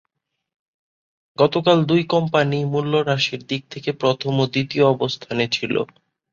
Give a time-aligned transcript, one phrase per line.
[1.37, 5.73] গতকাল দুই কোম্পানিই মূল্যহ্রাসের দিক থেকে প্রথম ও দ্বিতীয় অবস্থানে ছিল।